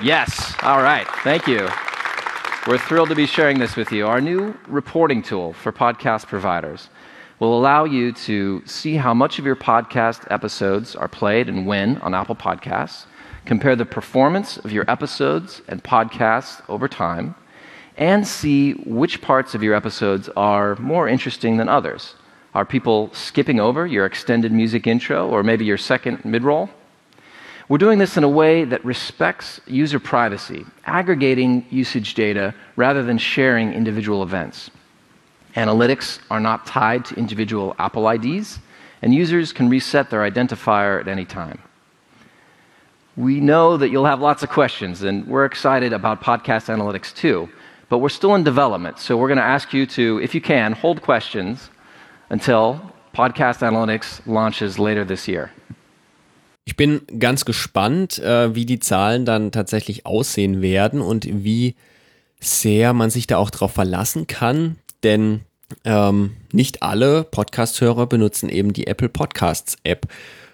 Yes, 0.00 0.54
all 0.62 0.80
right, 0.80 1.06
thank 1.24 1.48
you. 1.48 1.68
We're 2.68 2.78
thrilled 2.78 3.08
to 3.08 3.16
be 3.16 3.26
sharing 3.26 3.58
this 3.58 3.74
with 3.74 3.90
you. 3.90 4.06
Our 4.06 4.20
new 4.20 4.56
reporting 4.68 5.22
tool 5.22 5.54
for 5.54 5.72
podcast 5.72 6.28
providers 6.28 6.88
will 7.40 7.58
allow 7.58 7.84
you 7.84 8.12
to 8.12 8.62
see 8.64 8.94
how 8.94 9.12
much 9.12 9.40
of 9.40 9.44
your 9.44 9.56
podcast 9.56 10.30
episodes 10.30 10.94
are 10.94 11.08
played 11.08 11.48
and 11.48 11.66
when 11.66 11.96
on 11.98 12.14
Apple 12.14 12.36
Podcasts, 12.36 13.06
compare 13.44 13.74
the 13.74 13.84
performance 13.84 14.56
of 14.58 14.70
your 14.70 14.88
episodes 14.88 15.62
and 15.66 15.82
podcasts 15.82 16.62
over 16.68 16.86
time, 16.86 17.34
and 17.96 18.24
see 18.26 18.72
which 18.84 19.20
parts 19.20 19.54
of 19.56 19.64
your 19.64 19.74
episodes 19.74 20.28
are 20.36 20.76
more 20.76 21.08
interesting 21.08 21.56
than 21.56 21.68
others. 21.68 22.14
Are 22.56 22.64
people 22.64 23.10
skipping 23.12 23.60
over 23.60 23.86
your 23.86 24.06
extended 24.06 24.50
music 24.50 24.86
intro 24.86 25.28
or 25.28 25.42
maybe 25.42 25.66
your 25.66 25.76
second 25.76 26.24
mid 26.24 26.42
roll? 26.42 26.70
We're 27.68 27.76
doing 27.76 27.98
this 27.98 28.16
in 28.16 28.24
a 28.24 28.30
way 28.30 28.64
that 28.64 28.82
respects 28.82 29.60
user 29.66 30.00
privacy, 30.00 30.64
aggregating 30.86 31.66
usage 31.68 32.14
data 32.14 32.54
rather 32.74 33.02
than 33.02 33.18
sharing 33.18 33.74
individual 33.74 34.22
events. 34.22 34.70
Analytics 35.54 36.18
are 36.30 36.40
not 36.40 36.66
tied 36.66 37.04
to 37.04 37.14
individual 37.16 37.76
Apple 37.78 38.08
IDs, 38.08 38.58
and 39.02 39.14
users 39.14 39.52
can 39.52 39.68
reset 39.68 40.08
their 40.08 40.20
identifier 40.20 40.98
at 40.98 41.08
any 41.08 41.26
time. 41.26 41.58
We 43.18 43.38
know 43.38 43.76
that 43.76 43.90
you'll 43.90 44.06
have 44.06 44.22
lots 44.22 44.42
of 44.42 44.48
questions, 44.48 45.02
and 45.02 45.26
we're 45.26 45.44
excited 45.44 45.92
about 45.92 46.22
podcast 46.22 46.74
analytics 46.74 47.14
too, 47.14 47.50
but 47.90 47.98
we're 47.98 48.08
still 48.08 48.34
in 48.34 48.44
development, 48.44 48.98
so 48.98 49.14
we're 49.18 49.28
going 49.28 49.44
to 49.44 49.44
ask 49.44 49.74
you 49.74 49.84
to, 49.88 50.20
if 50.22 50.34
you 50.34 50.40
can, 50.40 50.72
hold 50.72 51.02
questions 51.02 51.68
until 52.28 52.80
Podcast 53.12 53.62
Analytics 53.62 54.22
launches 54.26 54.78
later 54.78 55.06
this 55.06 55.26
year. 55.26 55.50
Ich 56.64 56.76
bin 56.76 57.02
ganz 57.18 57.44
gespannt, 57.44 58.18
äh, 58.18 58.54
wie 58.54 58.66
die 58.66 58.80
Zahlen 58.80 59.24
dann 59.24 59.52
tatsächlich 59.52 60.04
aussehen 60.04 60.62
werden 60.62 61.00
und 61.00 61.26
wie 61.26 61.76
sehr 62.40 62.92
man 62.92 63.10
sich 63.10 63.26
da 63.26 63.38
auch 63.38 63.50
drauf 63.50 63.72
verlassen 63.72 64.26
kann, 64.26 64.76
denn 65.02 65.42
ähm, 65.84 66.36
nicht 66.52 66.82
alle 66.82 67.24
Podcast-Hörer 67.24 68.06
benutzen 68.06 68.48
eben 68.48 68.72
die 68.72 68.86
Apple 68.86 69.08
Podcasts 69.08 69.78
App. 69.84 70.08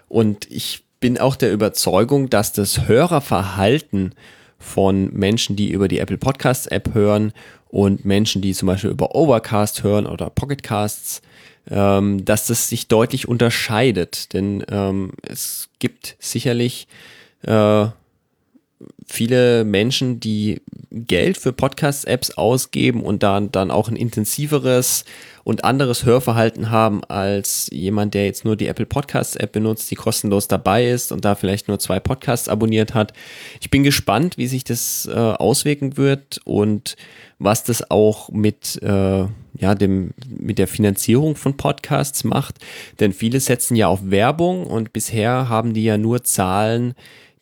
Und 0.07 0.49
ich 0.51 0.83
bin 0.99 1.17
auch 1.17 1.35
der 1.35 1.51
Überzeugung, 1.51 2.29
dass 2.29 2.53
das 2.53 2.87
Hörerverhalten 2.87 4.13
von 4.57 5.11
Menschen, 5.13 5.55
die 5.55 5.71
über 5.71 5.87
die 5.87 5.99
Apple 5.99 6.17
Podcasts 6.17 6.67
App 6.67 6.93
hören 6.93 7.33
und 7.67 8.05
Menschen, 8.05 8.41
die 8.41 8.53
zum 8.53 8.67
Beispiel 8.67 8.91
über 8.91 9.15
Overcast 9.15 9.83
hören 9.83 10.05
oder 10.05 10.29
Pocketcasts, 10.29 11.21
ähm, 11.69 12.25
dass 12.25 12.47
das 12.47 12.69
sich 12.69 12.87
deutlich 12.87 13.27
unterscheidet. 13.27 14.33
Denn 14.33 14.63
ähm, 14.69 15.11
es 15.21 15.69
gibt 15.79 16.15
sicherlich 16.19 16.87
äh, 17.43 17.87
viele 19.07 19.63
Menschen, 19.63 20.19
die 20.19 20.61
Geld 20.91 21.37
für 21.37 21.53
Podcast-Apps 21.53 22.31
ausgeben 22.31 23.03
und 23.03 23.23
dann, 23.23 23.51
dann 23.51 23.71
auch 23.71 23.89
ein 23.89 23.95
intensiveres 23.95 25.05
und 25.43 25.65
anderes 25.65 26.05
Hörverhalten 26.05 26.69
haben 26.69 27.03
als 27.03 27.67
jemand, 27.71 28.13
der 28.13 28.25
jetzt 28.25 28.45
nur 28.45 28.55
die 28.55 28.67
Apple 28.67 28.85
Podcasts-App 28.85 29.51
benutzt, 29.51 29.91
die 29.91 29.95
kostenlos 29.95 30.47
dabei 30.47 30.87
ist 30.87 31.11
und 31.11 31.25
da 31.25 31.35
vielleicht 31.35 31.67
nur 31.67 31.79
zwei 31.79 31.99
Podcasts 31.99 32.47
abonniert 32.47 32.93
hat. 32.93 33.13
Ich 33.59 33.69
bin 33.69 33.83
gespannt, 33.83 34.37
wie 34.37 34.47
sich 34.47 34.63
das 34.63 35.09
äh, 35.11 35.17
auswirken 35.17 35.97
wird 35.97 36.39
und 36.45 36.95
was 37.39 37.63
das 37.63 37.89
auch 37.91 38.29
mit, 38.29 38.81
äh, 38.81 39.25
ja, 39.57 39.75
dem, 39.75 40.13
mit 40.29 40.59
der 40.59 40.67
Finanzierung 40.67 41.35
von 41.35 41.57
Podcasts 41.57 42.23
macht. 42.23 42.59
Denn 42.99 43.11
viele 43.11 43.39
setzen 43.39 43.75
ja 43.75 43.87
auf 43.87 43.99
Werbung 44.03 44.65
und 44.65 44.93
bisher 44.93 45.49
haben 45.49 45.73
die 45.73 45.83
ja 45.83 45.97
nur 45.97 46.23
Zahlen, 46.23 46.93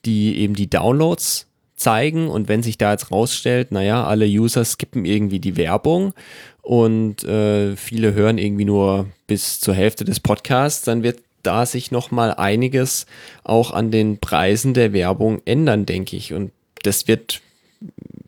die 0.06 0.38
eben 0.38 0.56
die 0.56 0.70
Downloads 0.70 1.48
zeigen 1.76 2.30
und 2.30 2.48
wenn 2.48 2.64
sich 2.64 2.78
da 2.78 2.92
jetzt 2.92 3.12
rausstellt, 3.12 3.72
naja, 3.72 4.06
alle 4.06 4.26
User 4.26 4.64
skippen 4.64 5.06
irgendwie 5.06 5.40
die 5.40 5.58
Werbung 5.58 6.14
und 6.62 7.24
äh, 7.24 7.76
viele 7.76 8.14
hören 8.14 8.38
irgendwie 8.38 8.66
nur 8.66 9.08
bis 9.28 9.60
zur 9.60 9.74
Hälfte 9.74 10.06
des 10.06 10.20
Podcasts, 10.20 10.84
dann 10.84 11.04
wird 11.04 11.20
da 11.44 11.66
sich 11.66 11.92
noch 11.92 12.12
mal 12.12 12.34
einiges 12.34 13.06
auch 13.44 13.72
an 13.72 13.92
den 13.92 14.20
Preisen 14.20 14.74
der 14.74 14.94
Werbung 14.94 15.42
ändern, 15.46 15.86
denke 15.86 16.16
ich. 16.16 16.34
Und 16.34 16.52
das 16.84 17.08
wird 17.08 17.42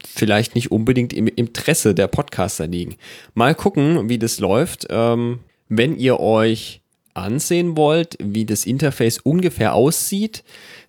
vielleicht 0.05 0.55
nicht 0.55 0.71
unbedingt 0.71 1.13
im 1.13 1.27
Interesse 1.27 1.93
der 1.93 2.07
Podcaster 2.07 2.67
liegen. 2.67 2.95
Mal 3.35 3.55
gucken, 3.55 4.09
wie 4.09 4.17
das 4.17 4.39
läuft. 4.39 4.87
Ähm, 4.89 5.39
wenn 5.69 5.95
ihr 5.97 6.19
euch 6.19 6.81
ansehen 7.13 7.77
wollt, 7.77 8.17
wie 8.19 8.45
das 8.45 8.65
Interface 8.65 9.19
ungefähr 9.19 9.75
aussieht, 9.75 10.43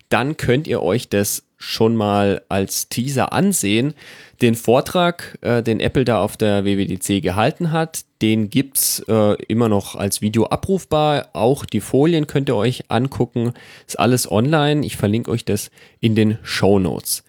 dann 0.09 0.37
könnt 0.37 0.67
ihr 0.67 0.81
euch 0.81 1.09
das 1.09 1.43
schon 1.57 1.95
mal 1.95 2.41
als 2.49 2.89
Teaser 2.89 3.33
ansehen. 3.33 3.93
Den 4.41 4.55
Vortrag, 4.55 5.37
äh, 5.41 5.63
den 5.63 5.79
Apple 5.79 6.05
da 6.05 6.21
auf 6.21 6.37
der 6.37 6.65
WWDC 6.65 7.21
gehalten 7.21 7.71
hat, 7.71 8.05
den 8.21 8.49
gibt 8.49 8.77
es 8.77 8.99
äh, 9.07 9.35
immer 9.47 9.69
noch 9.69 9.95
als 9.95 10.21
Video 10.21 10.45
abrufbar. 10.47 11.29
Auch 11.33 11.65
die 11.65 11.79
Folien 11.79 12.27
könnt 12.27 12.49
ihr 12.49 12.55
euch 12.55 12.85
angucken. 12.89 13.53
Ist 13.87 13.99
alles 13.99 14.29
online. 14.29 14.85
Ich 14.85 14.97
verlinke 14.97 15.31
euch 15.31 15.45
das 15.45 15.71
in 16.01 16.15
den 16.15 16.37
Show 16.43 16.79
Notes. 16.79 17.23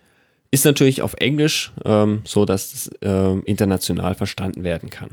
Ist 0.50 0.64
natürlich 0.64 1.02
auf 1.02 1.14
Englisch, 1.14 1.72
ähm, 1.84 2.22
so 2.24 2.44
dass 2.44 2.72
es 2.72 2.90
äh, 3.02 3.38
international 3.44 4.14
verstanden 4.14 4.64
werden 4.64 4.90
kann. 4.90 5.10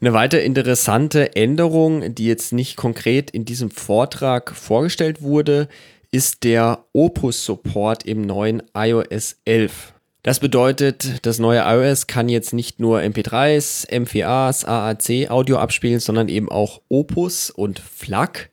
Eine 0.00 0.14
weitere 0.14 0.42
interessante 0.42 1.36
Änderung, 1.36 2.14
die 2.14 2.26
jetzt 2.26 2.52
nicht 2.52 2.76
konkret 2.76 3.30
in 3.30 3.44
diesem 3.44 3.70
Vortrag 3.70 4.54
vorgestellt 4.56 5.20
wurde, 5.20 5.68
ist 6.10 6.44
der 6.44 6.84
Opus-Support 6.92 8.04
im 8.04 8.22
neuen 8.22 8.62
iOS 8.74 9.36
11. 9.44 9.94
Das 10.22 10.38
bedeutet, 10.38 11.24
das 11.24 11.38
neue 11.38 11.60
iOS 11.60 12.06
kann 12.06 12.28
jetzt 12.28 12.52
nicht 12.52 12.78
nur 12.78 13.00
MP3s, 13.00 13.88
M4As, 13.88 14.66
AAC 14.66 15.30
Audio 15.30 15.58
abspielen, 15.58 16.00
sondern 16.00 16.28
eben 16.28 16.50
auch 16.50 16.82
Opus 16.88 17.48
und 17.48 17.78
FLAC. 17.78 18.50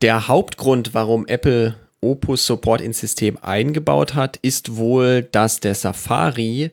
Der 0.00 0.28
Hauptgrund, 0.28 0.94
warum 0.94 1.26
Apple 1.26 1.74
Opus 2.00 2.46
Support 2.46 2.80
ins 2.80 3.00
System 3.00 3.38
eingebaut 3.42 4.14
hat, 4.14 4.38
ist 4.38 4.76
wohl, 4.76 5.22
dass 5.22 5.60
der 5.60 5.74
Safari 5.74 6.70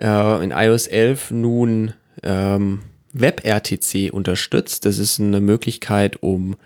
äh, 0.00 0.44
in 0.44 0.50
iOS 0.50 0.86
11 0.86 1.30
nun 1.30 1.92
ähm, 2.22 2.80
WebRTC 3.12 4.12
unterstützt. 4.12 4.86
Das 4.86 4.98
ist 4.98 5.20
eine 5.20 5.40
Möglichkeit, 5.40 6.22
um 6.22 6.56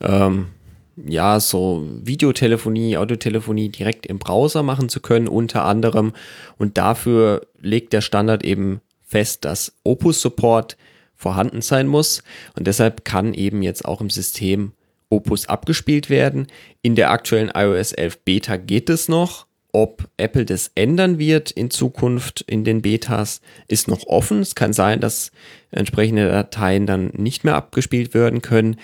ähm, 0.00 0.48
ja, 0.96 1.40
so 1.40 1.86
Videotelefonie, 2.02 2.96
Audiotelefonie 2.96 3.70
direkt 3.70 4.06
im 4.06 4.18
Browser 4.18 4.62
machen 4.62 4.88
zu 4.88 5.00
können, 5.00 5.28
unter 5.28 5.64
anderem. 5.64 6.12
Und 6.58 6.78
dafür 6.78 7.46
legt 7.60 7.92
der 7.92 8.00
Standard 8.00 8.44
eben 8.44 8.80
fest, 9.02 9.44
dass 9.44 9.74
Opus 9.84 10.20
Support 10.20 10.76
vorhanden 11.14 11.62
sein 11.62 11.86
muss. 11.86 12.22
Und 12.56 12.66
deshalb 12.66 13.04
kann 13.04 13.34
eben 13.34 13.62
jetzt 13.62 13.84
auch 13.84 14.00
im 14.00 14.10
System 14.10 14.72
Opus 15.08 15.48
abgespielt 15.48 16.10
werden. 16.10 16.46
In 16.80 16.94
der 16.94 17.10
aktuellen 17.10 17.52
iOS 17.54 17.92
11 17.92 18.24
Beta 18.24 18.56
geht 18.56 18.88
es 18.90 19.08
noch. 19.08 19.46
Ob 19.72 20.08
Apple 20.18 20.44
das 20.44 20.70
ändern 20.74 21.18
wird 21.18 21.50
in 21.50 21.70
Zukunft 21.70 22.42
in 22.42 22.62
den 22.62 22.82
Betas, 22.82 23.40
ist 23.68 23.88
noch 23.88 24.06
offen. 24.06 24.40
Es 24.40 24.54
kann 24.54 24.74
sein, 24.74 25.00
dass 25.00 25.32
entsprechende 25.70 26.28
Dateien 26.28 26.86
dann 26.86 27.06
nicht 27.14 27.44
mehr 27.44 27.54
abgespielt 27.54 28.12
werden 28.12 28.42
können. 28.42 28.76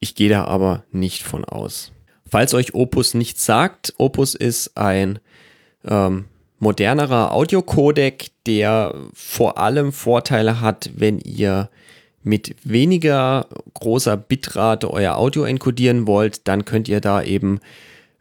Ich 0.00 0.16
gehe 0.16 0.28
da 0.28 0.44
aber 0.44 0.82
nicht 0.90 1.22
von 1.22 1.44
aus. 1.44 1.92
Falls 2.28 2.54
euch 2.54 2.74
Opus 2.74 3.14
nichts 3.14 3.46
sagt, 3.46 3.94
Opus 3.98 4.34
ist 4.34 4.76
ein 4.76 5.20
ähm, 5.86 6.24
modernerer 6.58 7.32
Audiocodec, 7.32 8.30
der 8.46 8.94
vor 9.14 9.58
allem 9.58 9.92
Vorteile 9.92 10.60
hat, 10.60 10.90
wenn 10.96 11.18
ihr 11.18 11.70
mit 12.24 12.56
weniger 12.64 13.46
großer 13.74 14.16
Bitrate 14.16 14.90
euer 14.90 15.16
Audio 15.16 15.44
enkodieren 15.44 16.06
wollt, 16.06 16.46
dann 16.48 16.64
könnt 16.64 16.88
ihr 16.88 17.00
da 17.00 17.22
eben 17.22 17.60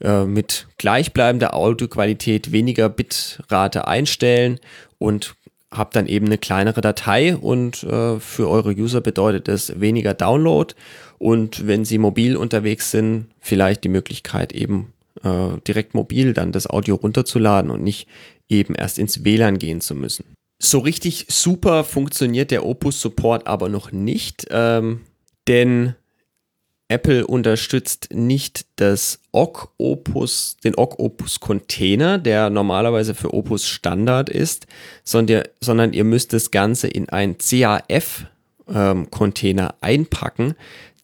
äh, 0.02 0.26
mit 0.26 0.68
gleichbleibender 0.78 1.54
Audioqualität 1.56 2.52
weniger 2.52 2.90
Bitrate 2.90 3.88
einstellen 3.88 4.60
und 4.98 5.36
habt 5.72 5.96
dann 5.96 6.08
eben 6.08 6.26
eine 6.26 6.38
kleinere 6.38 6.82
Datei 6.82 7.36
und 7.36 7.84
äh, 7.84 8.20
für 8.20 8.50
eure 8.50 8.72
User 8.72 9.02
bedeutet 9.02 9.48
es 9.48 9.80
weniger 9.80 10.14
Download 10.14 10.74
und 11.18 11.66
wenn 11.68 11.86
sie 11.86 11.98
mobil 11.98 12.36
unterwegs 12.36 12.92
sind, 12.92 13.28
vielleicht 13.40 13.84
die 13.84 13.90
Möglichkeit 13.90 14.52
eben 14.54 14.94
äh, 15.24 15.58
direkt 15.68 15.94
mobil 15.94 16.34
dann 16.34 16.52
das 16.52 16.68
Audio 16.68 16.96
runterzuladen 16.96 17.72
und 17.72 17.84
nicht 17.84 18.08
eben 18.50 18.76
erst 18.76 19.00
ins 19.00 19.24
WLAN 19.24 19.60
gehen 19.60 19.82
zu 19.82 19.96
müssen. 19.96 20.26
So 20.60 20.80
richtig 20.80 21.26
super 21.30 21.84
funktioniert 21.84 22.52
der 22.52 22.66
Opus 22.66 23.02
Support 23.02 23.48
aber 23.48 23.70
noch 23.70 23.92
nicht, 23.92 24.48
ähm, 24.52 25.02
denn 25.48 25.96
Apple 26.92 27.26
unterstützt 27.26 28.10
nicht 28.14 28.66
das 28.76 29.22
Ogg 29.32 29.70
Opus, 29.78 30.58
den 30.64 30.76
Ogg 30.76 31.00
Opus 31.00 31.40
Container, 31.40 32.18
der 32.18 32.50
normalerweise 32.50 33.16
für 33.16 33.34
Opus 33.34 33.66
Standard 33.66 34.30
ist, 34.30 34.68
sondern, 35.04 35.44
sondern 35.62 35.94
ihr 35.94 36.04
müsst 36.04 36.34
das 36.34 36.52
Ganze 36.52 36.90
in 36.90 37.08
ein 37.08 37.38
CAF 37.38 38.26
ähm, 38.68 39.10
Container 39.10 39.76
einpacken. 39.80 40.56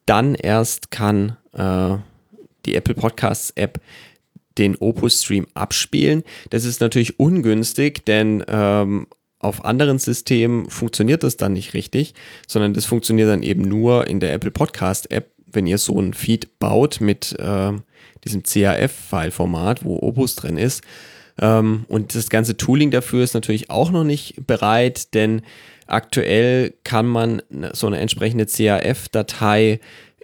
Dann 0.06 0.36
erst 0.36 0.92
kann 0.92 1.38
äh, 1.54 1.96
die 2.66 2.76
Apple 2.76 2.96
Podcasts 2.96 3.52
App 3.56 3.80
den 4.58 4.76
Opus 4.76 5.24
Stream 5.24 5.48
abspielen. 5.54 6.24
Das 6.50 6.66
ist 6.66 6.82
natürlich 6.82 7.18
ungünstig, 7.20 8.06
denn 8.06 8.44
ähm, 8.48 9.08
auf 9.40 9.64
anderen 9.64 10.00
Systemen 10.00 10.70
funktioniert 10.70 11.24
das 11.24 11.38
dann 11.38 11.54
nicht 11.54 11.74
richtig, 11.74 12.14
sondern 12.48 12.74
das 12.74 12.86
funktioniert 12.86 13.30
dann 13.30 13.44
eben 13.44 13.62
nur 13.62 14.08
in 14.08 14.20
der 14.20 14.34
Apple 14.34 14.52
Podcast 14.52 15.12
App 15.12 15.37
wenn 15.52 15.68
ihr 15.68 15.78
so 15.78 16.00
ein 16.00 16.14
Feed 16.14 16.60
baut 16.60 17.02
mit 17.02 17.38
äh, 17.40 17.72
diesem 18.24 18.44
CAF-File-Format, 18.44 19.84
wo 19.84 19.98
Opus 20.02 20.36
drin 20.36 20.58
ist. 20.58 20.84
Ähm, 21.40 21.86
und 21.88 22.16
das 22.16 22.30
ganze 22.30 22.58
Tooling 22.58 22.92
dafür 22.92 23.24
ist 23.24 23.34
natürlich 23.34 23.70
auch 23.70 23.92
noch 23.92 24.04
nicht 24.04 24.48
bereit, 24.48 25.14
denn 25.14 25.42
aktuell 25.86 26.74
kann 26.84 27.06
man 27.06 27.42
so 27.74 27.88
eine 27.88 28.00
entsprechende 28.00 28.46
CAF-Datei 28.46 29.80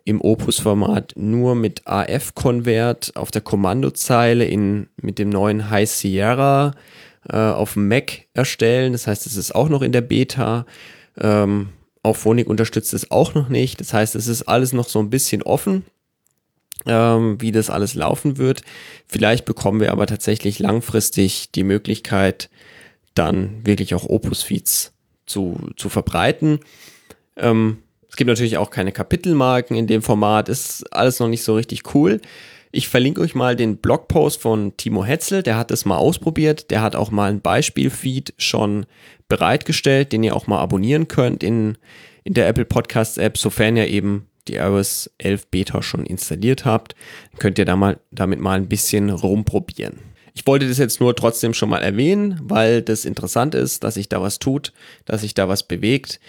im 0.06 0.20
Opus-Format 0.20 1.14
nur 1.16 1.56
mit 1.56 1.88
AF-Convert 1.88 3.16
auf 3.16 3.32
der 3.32 3.42
Kommandozeile 3.42 4.46
in, 4.46 4.88
mit 5.02 5.18
dem 5.18 5.30
neuen 5.30 5.70
High 5.70 5.90
Sierra 5.90 6.74
äh, 7.30 7.38
auf 7.38 7.76
Mac 7.76 8.26
erstellen. 8.34 8.92
Das 8.92 9.08
heißt, 9.08 9.26
es 9.26 9.38
ist 9.38 9.56
auch 9.56 9.70
noch 9.70 9.82
in 9.82 9.94
der 9.94 10.02
Beta. 10.02 10.66
Ähm, 11.18 11.70
Auphonic 12.04 12.48
unterstützt 12.48 12.94
es 12.94 13.10
auch 13.12 13.34
noch 13.34 13.50
nicht. 13.50 13.80
Das 13.80 13.94
heißt, 13.94 14.16
es 14.16 14.28
ist 14.28 14.44
alles 14.44 14.74
noch 14.74 14.88
so 14.88 15.00
ein 15.00 15.10
bisschen 15.10 15.42
offen, 15.42 15.86
ähm, 16.86 17.38
wie 17.40 17.52
das 17.52 17.70
alles 17.70 17.96
laufen 17.96 18.38
wird. 18.38 18.62
Vielleicht 19.08 19.46
bekommen 19.46 19.80
wir 19.80 19.92
aber 19.92 20.06
tatsächlich 20.06 20.60
langfristig 20.60 21.52
die 21.52 21.64
Möglichkeit, 21.64 22.50
dann 23.16 23.66
wirklich 23.66 23.96
auch 23.96 24.06
Opus-Feeds 24.06 24.94
zu, 25.26 25.58
zu 25.78 25.90
verbreiten. 25.90 26.60
Ähm, 27.38 27.78
es 28.10 28.18
gibt 28.18 28.28
natürlich 28.28 28.58
auch 28.58 28.70
keine 28.70 28.92
Kapitelmarken 28.92 29.76
in 29.76 29.88
dem 29.88 30.02
Format. 30.02 30.50
Ist 30.50 30.94
alles 30.94 31.20
noch 31.20 31.30
nicht 31.30 31.44
so 31.44 31.56
richtig 31.56 31.96
cool. 31.96 32.22
Ich 32.76 32.88
verlinke 32.88 33.22
euch 33.22 33.36
mal 33.36 33.56
den 33.56 33.78
Blogpost 33.78 34.42
von 34.42 34.76
Timo 34.78 35.06
Hetzel, 35.06 35.44
der 35.44 35.58
hat 35.58 35.70
es 35.70 35.86
mal 35.86 35.98
ausprobiert. 35.98 36.72
Der 36.72 36.82
hat 36.82 36.96
auch 36.96 37.12
mal 37.12 37.30
ein 37.30 37.40
Beispielfeed 37.40 38.34
schon 38.40 38.88
bereitgestellt, 39.28 40.12
den 40.12 40.24
ihr 40.24 40.36
auch 40.36 40.48
mal 40.48 40.58
abonnieren 40.58 41.08
könnt 41.08 41.44
in, 41.44 41.78
in 42.24 42.34
der 42.34 42.48
Apple 42.48 42.66
Podcasts 42.66 43.20
App, 43.20 43.38
sofern 43.38 43.78
ihr 43.78 43.88
eben 43.88 44.28
die 44.48 44.56
iOS 44.56 45.12
11 45.20 45.52
Beta 45.52 45.84
schon 45.84 46.04
installiert 46.08 46.66
habt. 46.66 46.96
könnt 47.38 47.60
ihr 47.60 47.66
da 47.66 47.76
mal, 47.76 48.00
damit 48.10 48.40
mal 48.40 48.58
ein 48.58 48.70
bisschen 48.70 49.12
rumprobieren. 49.12 50.00
Ich 50.34 50.48
wollte 50.48 50.68
das 50.68 50.80
jetzt 50.80 51.00
nur 51.00 51.16
trotzdem 51.16 51.54
schon 51.54 51.70
mal 51.70 51.84
erwähnen, 51.84 52.40
weil 52.42 52.82
das 52.82 53.06
interessant 53.06 53.54
ist, 53.54 53.84
dass 53.84 53.94
sich 53.94 54.10
da 54.10 54.20
was 54.20 54.40
tut, 54.40 54.74
dass 55.06 55.22
sich 55.22 55.36
da 55.36 55.48
was 55.48 55.62
bewegt. 55.62 56.20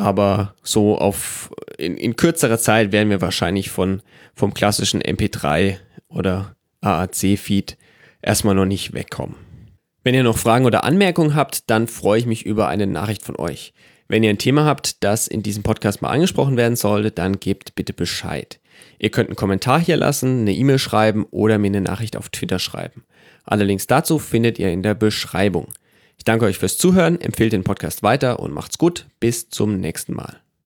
Aber 0.00 0.54
so 0.62 0.96
auf 0.96 1.50
in, 1.76 1.98
in 1.98 2.16
kürzerer 2.16 2.58
Zeit 2.58 2.90
werden 2.90 3.10
wir 3.10 3.20
wahrscheinlich 3.20 3.70
von 3.70 4.00
vom 4.34 4.54
klassischen 4.54 5.02
MP3 5.02 5.76
oder 6.08 6.56
AAC-Feed 6.80 7.76
erstmal 8.22 8.54
noch 8.54 8.64
nicht 8.64 8.94
wegkommen. 8.94 9.36
Wenn 10.02 10.14
ihr 10.14 10.22
noch 10.22 10.38
Fragen 10.38 10.64
oder 10.64 10.84
Anmerkungen 10.84 11.34
habt, 11.34 11.68
dann 11.68 11.86
freue 11.86 12.18
ich 12.18 12.24
mich 12.24 12.46
über 12.46 12.68
eine 12.68 12.86
Nachricht 12.86 13.22
von 13.22 13.36
euch. 13.36 13.74
Wenn 14.08 14.22
ihr 14.22 14.30
ein 14.30 14.38
Thema 14.38 14.64
habt, 14.64 15.04
das 15.04 15.28
in 15.28 15.42
diesem 15.42 15.62
Podcast 15.62 16.00
mal 16.00 16.08
angesprochen 16.08 16.56
werden 16.56 16.76
sollte, 16.76 17.10
dann 17.10 17.38
gebt 17.38 17.74
bitte 17.74 17.92
Bescheid. 17.92 18.58
Ihr 18.98 19.10
könnt 19.10 19.28
einen 19.28 19.36
Kommentar 19.36 19.80
hier 19.80 19.98
lassen, 19.98 20.40
eine 20.40 20.54
E-Mail 20.54 20.78
schreiben 20.78 21.26
oder 21.30 21.58
mir 21.58 21.66
eine 21.66 21.82
Nachricht 21.82 22.16
auf 22.16 22.30
Twitter 22.30 22.58
schreiben. 22.58 23.04
Alle 23.44 23.64
Links 23.64 23.86
dazu 23.86 24.18
findet 24.18 24.58
ihr 24.58 24.70
in 24.70 24.82
der 24.82 24.94
Beschreibung. 24.94 25.68
Ich 26.20 26.24
danke 26.24 26.44
euch 26.44 26.58
fürs 26.58 26.76
Zuhören, 26.76 27.18
empfehlt 27.18 27.54
den 27.54 27.64
Podcast 27.64 28.02
weiter 28.02 28.40
und 28.40 28.52
macht's 28.52 28.76
gut. 28.76 29.06
Bis 29.20 29.48
zum 29.48 29.80
nächsten 29.80 30.12
Mal. 30.12 30.39